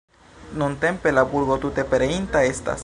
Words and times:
Nuntempe 0.61 1.13
la 1.17 1.25
burgo 1.35 1.59
tute 1.67 1.87
pereinta 1.95 2.43
estas. 2.55 2.79